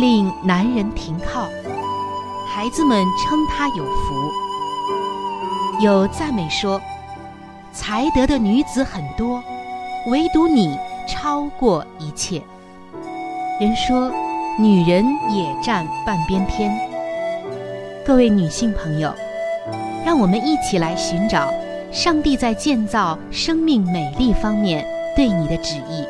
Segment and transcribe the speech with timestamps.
[0.00, 1.46] 令男人停靠，
[2.48, 4.32] 孩子们称他有福。
[5.84, 6.80] 有赞美说，
[7.70, 9.42] 才德的女子很多，
[10.10, 10.74] 唯独你
[11.06, 12.42] 超过一切。
[13.60, 14.10] 人说，
[14.58, 16.72] 女人也占半边天。
[18.06, 19.14] 各位女性朋友，
[20.02, 21.52] 让我们一起来寻找
[21.92, 24.82] 上帝在建造生命美丽方面
[25.14, 26.06] 对你的旨意。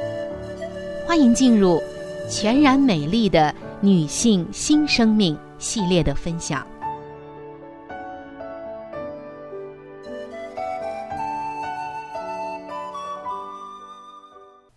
[1.09, 1.83] 欢迎进入
[2.29, 3.53] 全然美丽的。
[3.83, 6.67] 女性新生命系列的分享，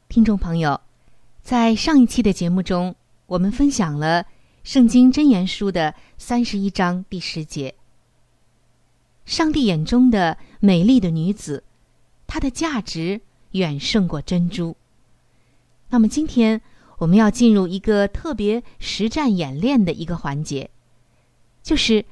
[0.07, 0.79] 听众朋友，
[1.41, 4.23] 在上一期的节目中，我们分享了
[4.63, 7.75] 《圣经真言书》的三十一章第十节。
[9.25, 11.61] 上帝眼中的美丽的女子，
[12.25, 13.19] 她的价值
[13.51, 14.77] 远胜过珍珠。
[15.89, 16.61] 那么今天。
[16.97, 20.69] 我们要进入一个特别实战演练的一个环节，
[21.61, 22.05] 就是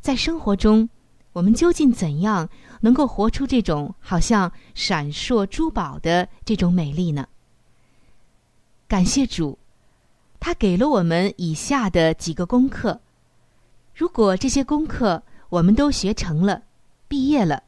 [0.00, 0.88] 在生活中，
[1.32, 2.48] 我们究竟怎样
[2.80, 7.26] 能够活出这种好像闪烁珠宝的这种美丽呢？
[8.86, 9.58] 感谢主，
[10.38, 13.00] 他给了我们以下的几个功课。
[13.94, 16.62] 如果这些功课我们都学成了，
[17.08, 17.64] 毕业了，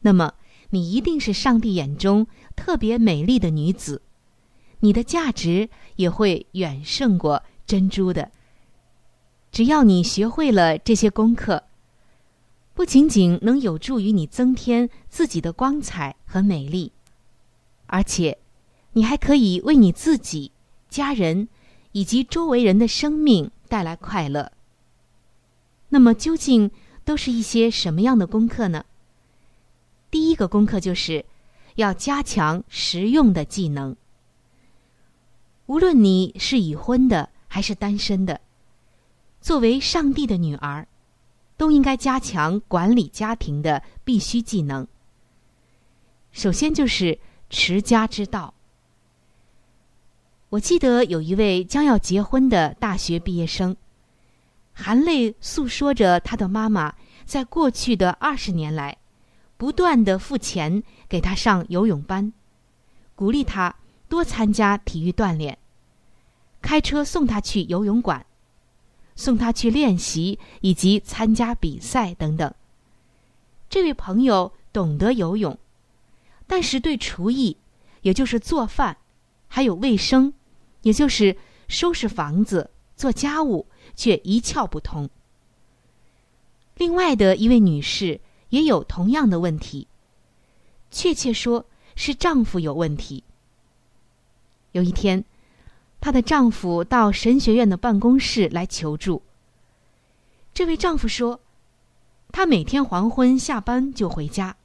[0.00, 0.34] 那么
[0.70, 4.02] 你一定是上帝眼中特别美丽的女子。
[4.84, 8.30] 你的价值也会远胜过珍珠的。
[9.52, 11.62] 只要你学会了这些功课，
[12.74, 16.90] 不仅仅能有助于你增添自己的光彩和美丽，
[17.86, 18.38] 而且
[18.94, 20.50] 你还可以为你自己、
[20.88, 21.48] 家人
[21.92, 24.50] 以及周围人的生命带来快乐。
[25.90, 26.70] 那么，究竟
[27.04, 28.84] 都是一些什么样的功课呢？
[30.10, 31.24] 第一个功课就是
[31.76, 33.94] 要加强实用的技能。
[35.72, 38.38] 无论你是已婚的还是单身的，
[39.40, 40.86] 作为上帝的女儿，
[41.56, 44.86] 都应该加强管理家庭的必须技能。
[46.30, 48.52] 首先就是持家之道。
[50.50, 53.74] 我记得有一位将要结婚的大学毕业生，
[54.74, 58.94] 含泪诉说着他的妈妈在过去的二十年来，
[59.56, 62.30] 不断的付钱给他上游泳班，
[63.14, 63.74] 鼓励他
[64.10, 65.56] 多参加体育锻炼。
[66.62, 68.24] 开车送他去游泳馆，
[69.16, 72.54] 送他去练习以及参加比赛等等。
[73.68, 75.58] 这位朋友懂得游泳，
[76.46, 77.56] 但是对厨艺，
[78.02, 78.96] 也就是做饭，
[79.48, 80.32] 还有卫生，
[80.82, 81.36] 也就是
[81.68, 83.66] 收拾房子、做家务，
[83.96, 85.10] 却一窍不通。
[86.76, 89.88] 另外的一位女士也有同样的问题，
[90.90, 91.66] 确切说
[91.96, 93.24] 是丈夫有问题。
[94.72, 95.24] 有一天，
[96.02, 99.22] 她的丈夫到神学院的办公室来求助。
[100.52, 101.38] 这位丈夫说，
[102.32, 104.56] 他每天黄昏下班就回家，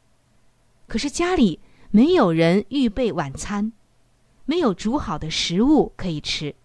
[0.88, 1.60] 可是家里
[1.92, 3.72] 没有人预备晚餐，
[4.46, 6.56] 没有煮好的食物可以吃，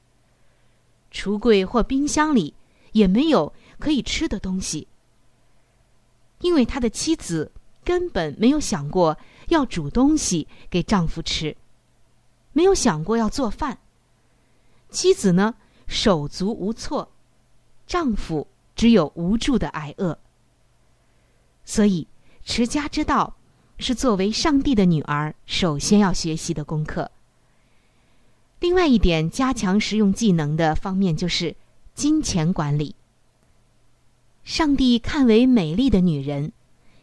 [1.13, 2.55] 橱柜或冰箱里
[2.93, 4.89] 也没有可以吃的东西。
[6.41, 7.53] 因为他的妻子
[7.85, 9.19] 根本没有想过
[9.49, 11.55] 要煮东西给丈夫吃，
[12.55, 13.79] 没有想过要做饭。
[14.93, 15.55] 妻子呢
[15.89, 17.11] 手足无措，
[17.87, 18.47] 丈夫
[18.77, 20.17] 只有无助的挨饿。
[21.65, 22.07] 所以
[22.45, 23.35] 持家之道
[23.79, 27.11] 是作为上帝的女儿首先要学习的功课。
[28.61, 31.57] 另外一点加强实用技能的方面就是
[31.95, 32.95] 金钱管理。
[34.45, 36.53] 上帝看为美丽的女人，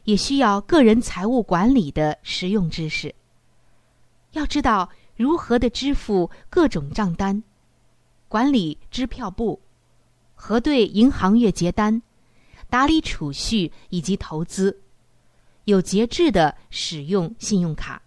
[0.03, 3.13] 也需要个人财务管理的实用知识。
[4.31, 7.43] 要知道如何的支付各种账单，
[8.29, 9.59] 管理支票簿，
[10.35, 12.01] 核对银行月结单，
[12.69, 14.79] 打理储蓄以及投资，
[15.65, 18.01] 有节制的使用信用卡。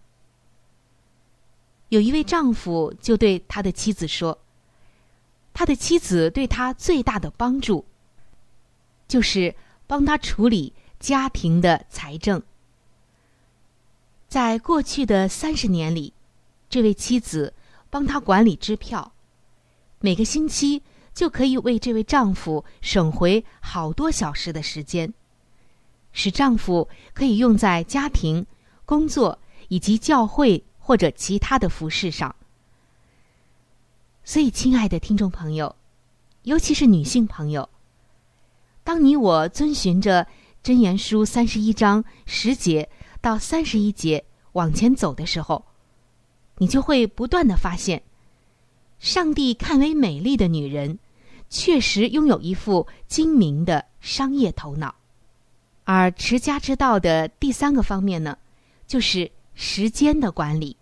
[1.90, 4.38] 有一位丈夫就对他的妻子说
[5.52, 7.84] ：“他的妻子对他最大的帮助。”
[9.06, 9.54] 就是
[9.86, 12.42] 帮他处理家庭的财政。
[14.26, 16.14] 在过去的三十年里，
[16.70, 17.52] 这位妻子
[17.90, 19.11] 帮他管理支票，
[20.04, 20.82] 每个星期
[21.14, 25.12] 就可以为这位丈夫省回好多小时的时间，
[26.12, 28.44] 使丈夫可以用在家庭、
[28.84, 29.38] 工作
[29.68, 32.34] 以及教会或者其他的服饰上。
[34.24, 35.76] 所以，亲爱的听众朋友，
[36.42, 37.68] 尤其是女性朋友。
[38.82, 40.26] 当你我遵循着
[40.68, 42.90] 《箴言书》三十一章十节
[43.20, 45.64] 到三十一节往前走的时候，
[46.56, 48.02] 你就会不断的发现，
[49.02, 50.96] 上帝看为美丽的女人，
[51.50, 54.94] 确实拥有一副精明的商业头脑。
[55.82, 58.38] 而持家之道的第三个方面呢，
[58.86, 60.76] 就是时间的管理。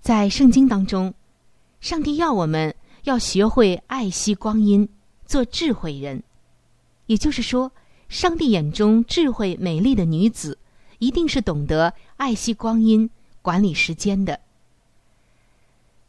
[0.00, 1.12] 在圣经当中，
[1.82, 4.88] 上帝要我们要学会爱惜光阴，
[5.26, 6.22] 做智慧人。
[7.04, 7.70] 也就是说，
[8.08, 10.56] 上帝眼中智慧美丽的女子，
[10.98, 13.10] 一定是懂得爱惜光阴、
[13.42, 14.40] 管理时间的。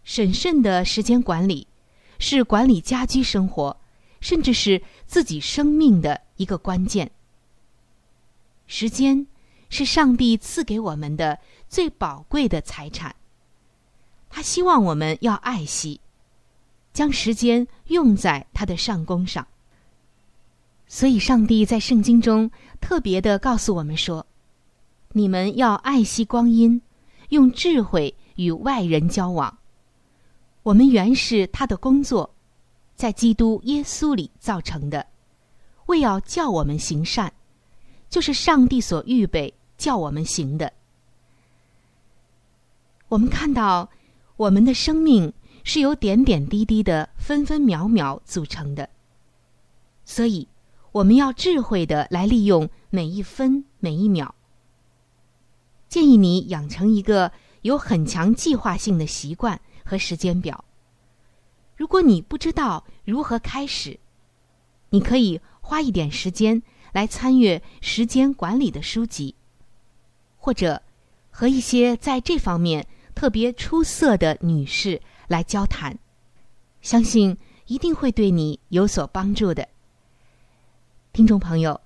[0.07, 1.67] 审慎的时间管理，
[2.17, 3.75] 是管理家居生活，
[4.21, 7.11] 甚至是自己生命的一个关键。
[8.67, 9.27] 时间
[9.67, 11.37] 是上帝赐给我们的
[11.67, 13.13] 最宝贵的财产，
[14.29, 15.99] 他希望我们要爱惜，
[16.93, 19.45] 将时间用在他的上工上。
[20.87, 22.49] 所以，上帝在圣经中
[22.79, 24.25] 特别的告诉我们说
[25.11, 26.81] ：“你们要爱惜光阴，
[27.27, 29.56] 用智慧与外人交往。
[30.67, 32.35] 我们原是他的工作，
[32.93, 35.07] 在基督耶稣里造成的，
[35.85, 37.31] 为要叫我们行善，
[38.09, 40.73] 就是上帝所预备叫我们行的。
[43.07, 43.89] 我们看到，
[44.35, 45.31] 我们的生命
[45.63, 48.89] 是由点点滴滴的分分秒秒组成的，
[50.03, 50.49] 所以。”
[50.93, 54.33] 我们要智慧的来利用每一分每一秒。
[55.87, 57.31] 建议你养成一个
[57.61, 60.65] 有很强计划性的习惯和时间表。
[61.77, 63.97] 如果你不知道如何开始，
[64.89, 69.35] 你可以花一点时间来参阅时间管理的书籍，
[70.37, 70.81] 或者
[71.29, 75.97] 和一些在这方面特别出色的女士来交谈，
[76.81, 79.67] 相信一定会对你有所帮助的。
[81.13, 81.79] 听众朋友，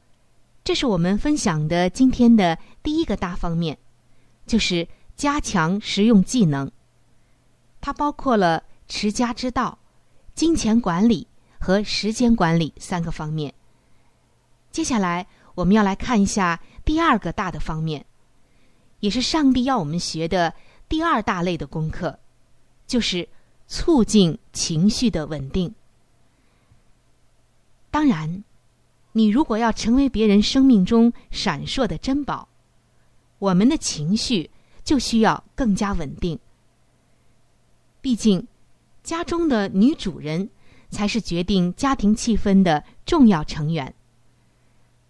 [0.64, 3.78] 这是我们分享的今天的第一个大方面，
[4.46, 6.72] 就是加强实用技能。
[7.82, 9.78] 它包括了持家之道、
[10.34, 11.28] 金钱管理
[11.60, 13.54] 和时间管理三个方面。
[14.72, 18.06] 接下来我们要来看一下第二个大的方面，
[19.02, 20.54] 也是上帝要我们学的
[20.88, 22.18] 第二大类的功课，
[22.88, 23.28] 就是
[23.68, 25.74] 促进情绪的稳定。
[27.90, 28.44] 当然。
[29.14, 32.48] 你如果要成为别人生命中闪烁的珍宝，
[33.40, 34.50] 我们的情绪
[34.86, 36.40] 就需要更加稳定。
[38.02, 38.48] 毕竟，
[39.04, 40.50] 家中的女主人
[40.90, 43.94] 才是决定家庭气氛的重要成员。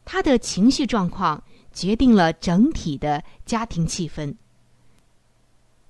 [0.04, 4.36] 她的情绪状况决定了整体的家庭气氛。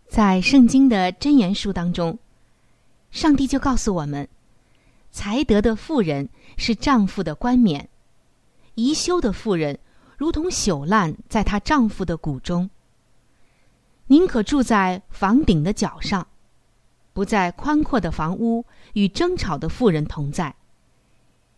[0.08, 2.20] 在圣经的箴言书当中，
[3.10, 4.27] 上帝就告诉我们：
[5.10, 7.89] 才德的妇人是丈夫的冠冕。
[8.75, 9.79] 宜修的妇人，
[10.17, 12.70] 如同朽烂在她丈夫的谷中。
[14.08, 16.27] 宁可住在房顶的角上，
[17.13, 20.53] 不在宽阔的房屋与争吵的妇人同在；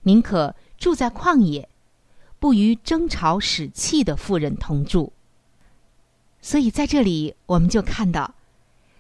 [0.03, 1.69] 宁可住在旷野，
[2.39, 5.13] 不与争吵使气的妇人同住。
[6.41, 8.35] 所以在这里，我们就看到，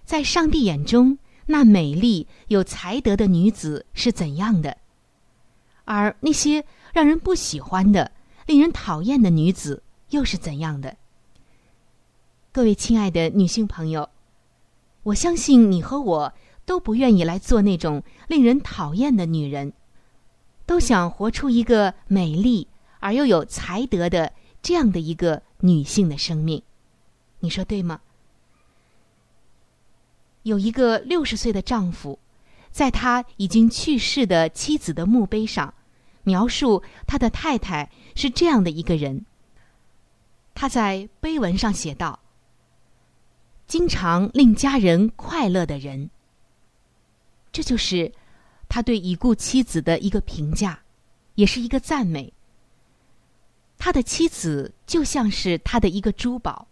[0.05, 1.17] 在上帝眼中，
[1.47, 4.77] 那美丽有才德的女子是怎样的，
[5.85, 8.11] 而那些让人不喜欢的、
[8.45, 10.95] 令人讨厌的女子又是怎样的。
[12.53, 14.07] 各位亲爱的女性朋友，
[15.01, 16.33] 我相信你和我
[16.65, 19.73] 都不愿意来做那种令人讨厌的女人，
[20.65, 22.67] 都想活出一个美丽
[22.99, 26.61] 而又有才德的这样的一个女性的生命。
[27.39, 27.99] 你说对吗？
[30.43, 32.19] 有一个六十岁的丈夫，
[32.71, 35.73] 在他已经去世的妻子的墓碑上，
[36.23, 39.25] 描述他的太太是这样的一个人。
[40.53, 42.19] 他在碑文上写道。
[43.65, 46.09] 经常令家人快乐的人，
[47.53, 48.11] 这就是
[48.67, 50.81] 他对已故妻子的一个评价，
[51.35, 52.33] 也是一个赞美。
[53.77, 56.67] 他的妻子就像是他的一个珠宝，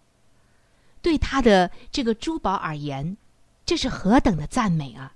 [1.01, 3.15] 对他的这个珠宝而言，
[3.65, 5.13] 这是何等的赞美啊！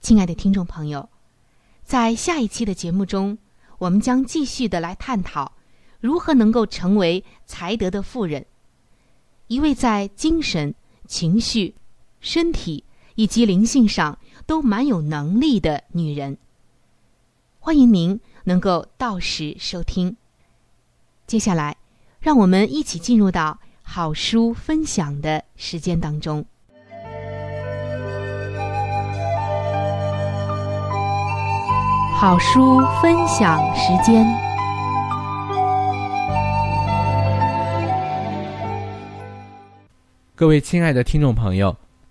[0.00, 1.08] 亲爱的听众朋友，
[1.84, 3.38] 在下一期的节目中，
[3.78, 5.52] 我们将继续的来探讨
[6.00, 8.44] 如何能够成为才德的妇人。
[9.46, 10.74] 一位在精神、
[11.06, 11.74] 情绪、
[12.20, 12.84] 身体
[13.18, 16.38] 以及灵性上都蛮有能力的女人。
[17.58, 20.16] 欢迎您能够到时收听。
[21.26, 21.76] 接下来，
[22.20, 26.46] 让我们一起进入到好书分享的时间当中。
[32.20, 34.24] 好书分享时间。
[40.36, 41.76] 各位亲爱的听众朋友，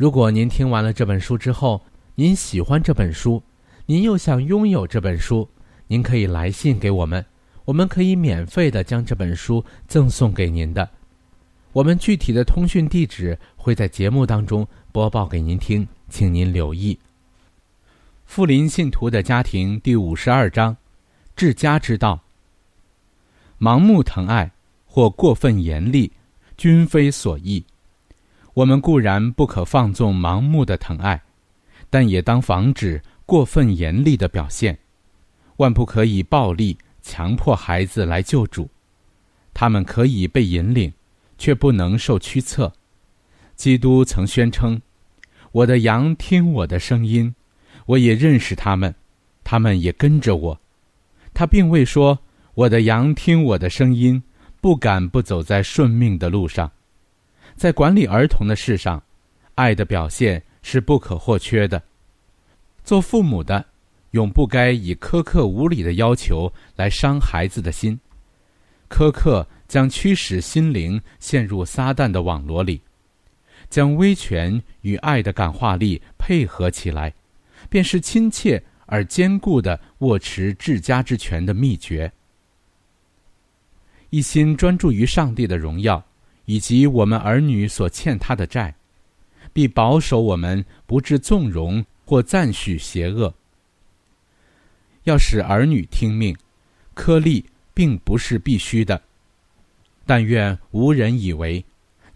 [0.00, 1.78] 如果您听完了这本书之后，
[2.14, 3.42] 您喜欢这本书，
[3.84, 5.46] 您又想拥有这本书，
[5.88, 7.22] 您可以来信给我们，
[7.66, 10.88] 我们可以免费的将这本书赠送给您的。
[11.72, 16.98] 我们具体的通讯地址会在节目当中播报给您听，请您留意。
[18.24, 20.74] 富林信徒的家庭第五十二章：
[21.36, 22.18] 治家之道。
[23.58, 24.50] 盲目疼爱
[24.86, 26.10] 或过分严厉，
[26.56, 27.62] 均非所宜。
[28.60, 31.22] 我们固然不可放纵盲目的疼爱，
[31.88, 34.78] 但也当防止过分严厉的表现。
[35.56, 38.68] 万不可以暴力强迫孩子来救主，
[39.54, 40.92] 他们可以被引领，
[41.38, 42.70] 却不能受驱策。
[43.56, 44.78] 基督曾宣称
[45.52, 47.34] ：“我的羊听我的声音，
[47.86, 48.94] 我也认识他们，
[49.42, 50.60] 他们也跟着我。”
[51.32, 52.18] 他并未说
[52.52, 54.22] ：“我的羊听我的声音，
[54.60, 56.70] 不敢不走在顺命的路上。”
[57.60, 59.02] 在管理儿童的事上，
[59.54, 61.82] 爱的表现是不可或缺的。
[62.82, 63.62] 做父母的，
[64.12, 68.00] 永不该以苛刻无理的要求来伤孩子的心。
[68.88, 72.80] 苛刻将驱使心灵陷入撒旦的网罗里。
[73.68, 77.12] 将威权与爱的感化力配合起来，
[77.68, 82.10] 便是亲切而坚固的握持治家之权的秘诀。
[84.08, 86.02] 一心专注于上帝的荣耀。
[86.44, 88.74] 以及我们儿女所欠他的债，
[89.52, 93.32] 必保守我们不致纵容或赞许邪恶。
[95.04, 96.36] 要使儿女听命，
[96.94, 99.00] 苛利并不是必须的，
[100.04, 101.64] 但愿无人以为，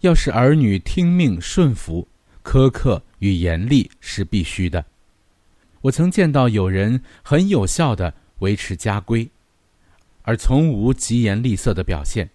[0.01, 2.07] 要使儿女听命顺服，
[2.43, 4.85] 苛刻与严厉是必须的。
[5.81, 9.27] 我曾见到有人很有效的维持家规，
[10.21, 12.29] 而从无疾言厉色的表现。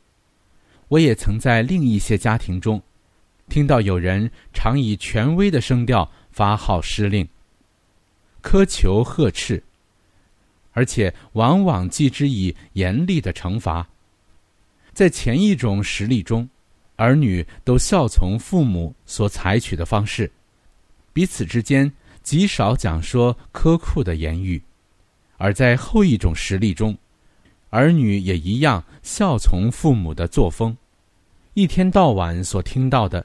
[0.91, 2.83] 我也曾在另一些家庭中，
[3.49, 7.29] 听到有人常以权威的声调发号施令，
[8.43, 9.63] 苛求呵斥，
[10.73, 13.89] 而且往往记之以严厉的惩罚。
[14.93, 16.49] 在前一种实例中，
[16.97, 20.29] 儿女都效从父母所采取的方式，
[21.13, 21.91] 彼此之间
[22.25, 24.61] 极少讲说苛酷的言语；
[25.37, 26.99] 而在后一种实例中，
[27.71, 30.77] 儿女也一样效从父母的作风。
[31.55, 33.25] 一天到晚所听到的，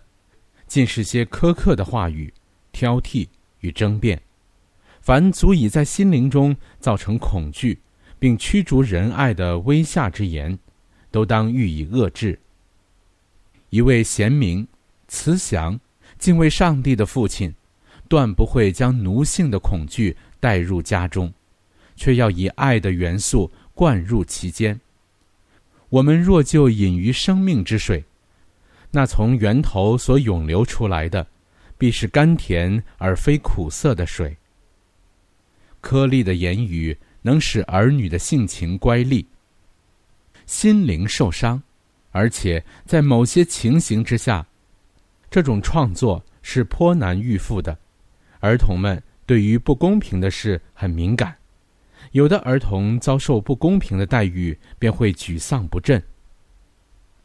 [0.68, 2.34] 尽是些苛刻的话语、
[2.72, 3.28] 挑剔
[3.60, 4.20] 与争辩。
[5.02, 7.80] 凡足以在心灵中造成恐惧，
[8.18, 10.58] 并驱逐仁爱的威吓之言，
[11.12, 12.40] 都当予以遏制。
[13.70, 14.68] 一位贤明、
[15.08, 15.80] 慈祥、
[16.18, 17.54] 敬畏上帝的父亲，
[18.08, 21.32] 断不会将奴性的恐惧带入家中，
[21.96, 24.80] 却要以爱的元素灌入其间。
[25.90, 28.04] 我们若就饮于生命之水。
[28.90, 31.28] 那从源头所涌流出来的，
[31.78, 34.36] 必是甘甜而非苦涩的水。
[35.82, 39.24] 颗粒的言语能使儿女的性情乖戾，
[40.46, 41.62] 心灵受伤，
[42.12, 44.48] 而且在某些情形之下，
[45.30, 47.78] 这种创作是颇难预复的。
[48.40, 51.36] 儿童们对于不公平的事很敏感，
[52.16, 56.02] 有的儿童遭受不公平的待遇，便会沮丧不振。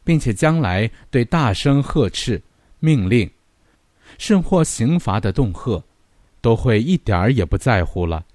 [0.03, 2.43] 并且将来对大声呵斥、
[2.81, 3.31] 命令，
[4.19, 5.85] 甚或刑罚的恫吓，
[6.41, 8.27] 都会一点儿也不在乎了。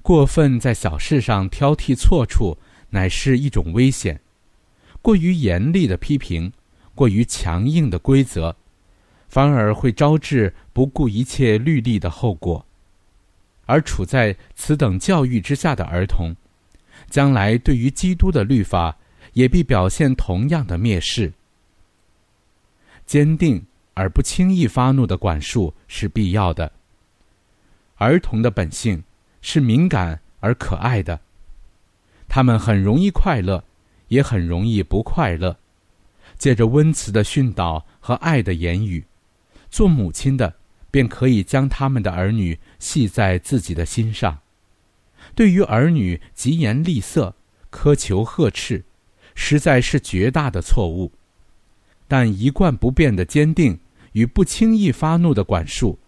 [0.00, 2.56] 过分在小事上挑剔错处，
[2.90, 4.14] 乃是一种危险；
[5.02, 6.52] 过于严厉的批评，
[6.94, 8.54] 过于强硬的规则，
[9.28, 12.65] 反而会招致不顾一切律例的后果。
[13.66, 16.34] 而处在此等教育之下的儿童，
[17.10, 18.96] 将来对于基督的律法。
[19.36, 21.30] 也必表现同样的蔑视。
[23.04, 26.72] 坚定而不轻易发怒的管束是必要的。
[27.96, 29.04] 儿童的本性
[29.42, 31.20] 是敏感而可爱的，
[32.26, 33.62] 他们很容易快乐，
[34.08, 35.54] 也很容易不快乐。
[36.38, 39.04] 借着温慈的训导和爱的言语，
[39.68, 40.54] 做母亲的
[40.96, 44.38] 便可以将他们的儿女系在自己的心上。
[45.34, 47.34] 对于儿女疾言厉色、
[47.70, 48.82] 苛求呵斥。
[49.34, 51.12] 实在是绝大的错误，
[52.08, 53.78] 但一贯不变的坚定
[54.12, 55.98] 与不轻易发怒的管束，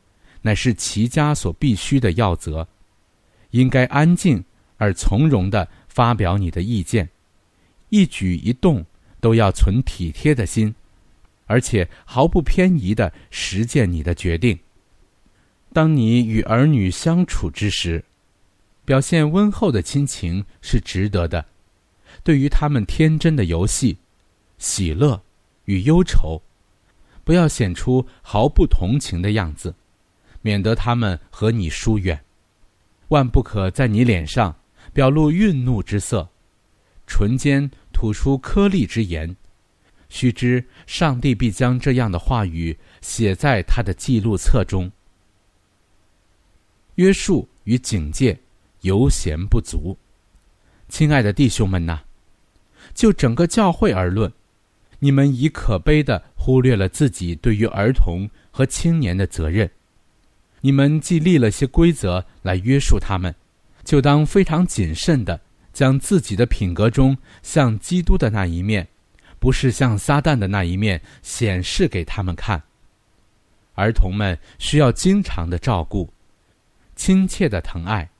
[0.40, 2.66] 乃是齐家所必须的要则。
[3.50, 4.42] 应该安静
[4.78, 7.06] 而从容地发表你的意见，
[7.90, 8.82] 一举一动
[9.20, 10.74] 都要存体贴的心，
[11.44, 14.58] 而且毫不偏移地实践你的决定。
[15.72, 18.04] 当你与儿女相处之时，
[18.84, 21.44] 表现温厚的亲情是值得的。
[22.24, 23.96] 对于他们天真的游戏、
[24.58, 25.22] 喜乐
[25.66, 26.40] 与忧愁，
[27.22, 29.74] 不要显出毫不同情的样子，
[30.40, 32.18] 免得他们和你疏远。
[33.08, 34.54] 万不可在你脸上
[34.92, 36.28] 表露愠怒之色，
[37.06, 39.36] 唇间吐出颗粒之言。
[40.08, 44.90] 须知上帝必将这样的话语写在他的记录册中。
[46.98, 48.36] 约束与警戒
[48.80, 49.96] 犹嫌不足，
[50.88, 52.00] 亲爱的弟兄们呐！
[52.92, 54.32] 就整个教会而论，
[54.98, 59.70] 你们已可悲的忽略了自己对于儿童和青年的责任。
[60.60, 63.32] 你们既立了些规则来约束他们，
[63.84, 65.40] 就当非常谨慎的
[65.72, 68.88] 将自己的品格中像基督的那一面，
[69.38, 72.60] 不是像撒旦的那一面显示给他们看。
[73.74, 76.12] 儿童们需要经常的照顾，
[76.98, 78.10] 亲切的疼爱，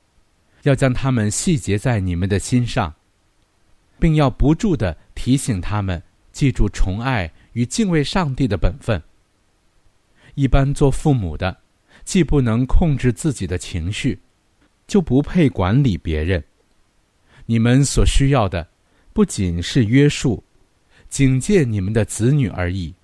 [0.62, 2.94] 要将他们细节在你们的心上。
[3.98, 6.00] 并要不住的提醒他们
[6.32, 9.02] 记住宠爱与敬畏上帝的本分。
[10.34, 11.58] 一般做父母的，
[12.04, 14.16] 既不能控制自己的情绪，
[14.86, 16.42] 就不配管理别人。
[17.46, 18.68] 你们所需要的，
[19.12, 20.44] 不仅是约束、
[21.08, 22.94] 警戒你们的子女而已。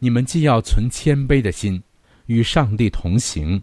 [0.00, 1.80] 你们既要存谦卑的心，
[2.26, 3.62] 与上帝同行，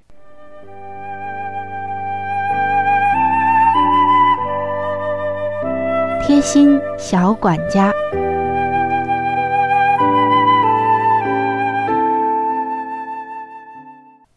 [6.31, 7.91] 贴心小管家，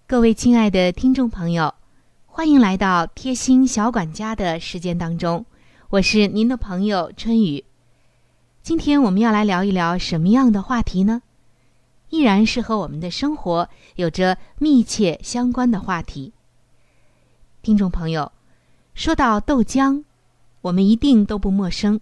[0.04, 1.72] 各位亲爱的听众朋友。
[2.26, 5.46] 欢迎来到贴心小管家的时间当中，
[5.88, 7.64] 我是您的朋友春雨。
[8.60, 11.22] 今天我们要来聊一聊什么样的话题呢？
[12.10, 16.32] 依然是和我们的生活有着密切相关的话题。
[17.62, 18.32] 听众朋友，
[18.96, 20.02] 说到豆浆，
[20.64, 22.00] 我们一定都不陌生，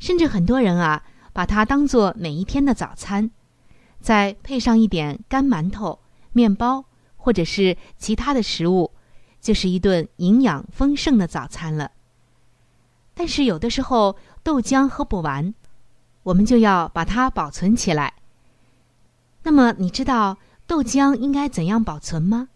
[0.00, 3.30] 甚至很多人啊，把它当做每一天的早餐，
[4.00, 6.00] 再配上一点干馒头、
[6.32, 6.84] 面包
[7.16, 8.90] 或者是其他的食物。
[9.40, 11.90] 就是一顿营养丰盛的早餐了。
[13.12, 15.52] 但是有的时候豆浆喝不完，
[16.22, 18.14] 我们就要把它保存起来。
[19.42, 22.48] 那么你知道豆浆应该怎样保存吗？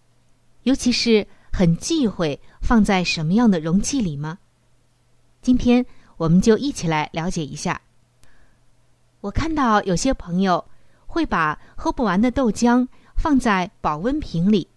[0.63, 4.39] 尤其是很忌讳放在什么样的容器里吗？
[5.49, 5.87] 今天
[6.19, 7.81] 我们就一起来了解一下。
[9.23, 10.63] 我看到有些朋友
[11.07, 14.69] 会把喝不完的豆浆放在保温瓶里。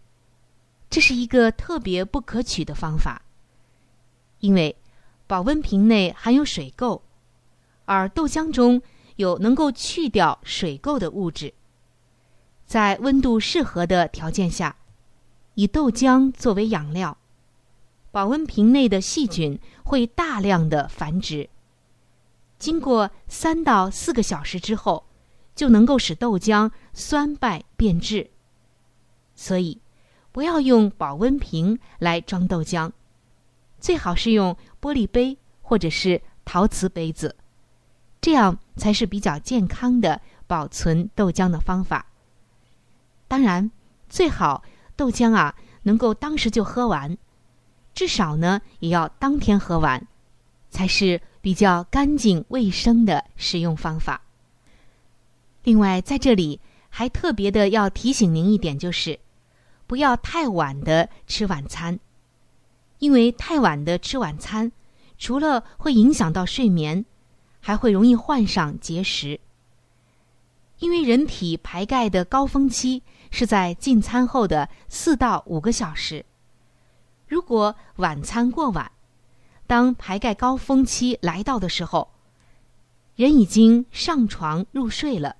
[0.89, 3.21] 这是一个特别不可取的方法，
[4.39, 4.73] 因为
[5.27, 7.01] 保温瓶内含有水垢，
[7.83, 8.81] 而豆浆中
[9.17, 11.53] 有能够去掉水垢的物质。
[12.65, 14.73] 在温度适合的条件下，
[15.55, 17.17] 以豆浆作为养料，
[18.11, 21.49] 保温瓶内的细菌会大量的繁殖。
[22.59, 25.05] 经过三到四个小时之后，
[25.55, 28.29] 就能够使豆浆酸败变质。
[29.33, 29.81] 所以。
[30.33, 32.89] 不要用保温瓶来装豆浆，
[33.81, 37.35] 最好是用玻璃杯或者是陶瓷杯子，
[38.21, 42.05] 这样才是比较健康的保存豆浆的方法。
[43.27, 43.69] 当然，
[44.07, 44.63] 最好
[44.95, 47.17] 豆浆啊能够当时就喝完，
[47.93, 50.07] 至少呢也要当天喝完，
[50.69, 54.21] 才是比较干净卫生的使用方法。
[55.63, 59.19] 另外，在这里还特别的要提醒您一点，就是。
[59.87, 61.99] 不要太晚的吃晚餐，
[62.99, 64.71] 因为太晚的吃晚餐，
[65.17, 67.03] 除了会影响到睡眠，
[67.59, 69.37] 还会容易患上结石。
[70.79, 76.25] 因为人体排钙的高峰期是在进餐后的四到五个小时，
[77.31, 78.91] 如果晚餐过晚，
[79.65, 82.11] 当排钙高峰期来到的时候，
[83.15, 85.37] 人已经上床入睡了，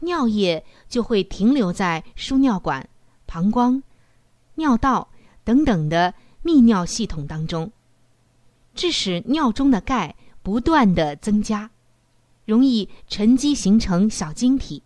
[0.00, 2.86] 尿液就会停留在输尿管。
[3.24, 3.82] 膀胱、
[4.56, 5.08] 尿道
[5.42, 6.12] 等等的
[6.44, 7.72] 泌尿系统当中，
[8.74, 11.70] 致使尿中的钙不断的增加，
[12.44, 14.82] 容易沉积形成小晶体，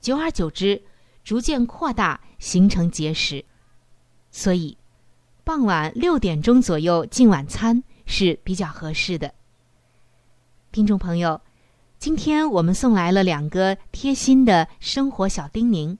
[0.00, 0.82] 久而久之，
[1.22, 3.44] 逐渐扩大形成结石。
[4.32, 4.76] 所以，
[5.44, 9.32] 傍晚六点钟左右进晚餐是比较合适的。
[10.72, 11.40] 听众朋友，
[11.98, 15.96] 今天我们送来了两个贴心的生活小叮咛，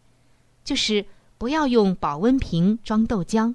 [0.65, 1.07] 就是。
[1.37, 3.55] 不要用保温瓶装豆浆，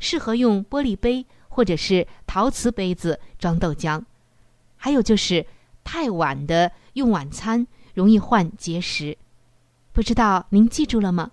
[0.00, 4.02] 适合用玻璃杯或者是陶瓷杯子装豆浆。
[4.76, 5.46] 还有就是
[5.84, 7.64] 太晚的用晚餐
[7.94, 9.16] 容易患结石，
[9.92, 11.30] 不知道您记住了吗？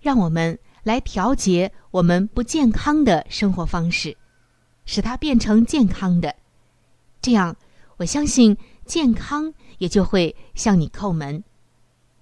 [0.00, 4.16] 让我们来调节我们不健康的生活方式，
[4.86, 6.34] 使它变成健康的，
[7.20, 7.54] 这样
[7.96, 11.42] 我相信健康也就会向你叩门。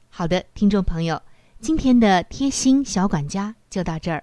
[0.08, 1.20] 好的，听众朋友。
[1.60, 4.22] 今天的贴心小管家就到这儿。